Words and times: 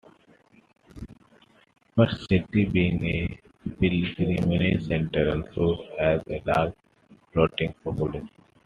But, 1.95 2.09
Shirdi 2.09 2.73
being 2.73 3.05
a 3.05 3.39
pilgrimage 3.79 4.87
centre, 4.87 5.29
also 5.37 5.85
has 5.99 6.23
a 6.27 6.41
large 6.43 6.73
floating 7.31 7.75
population. 7.83 8.27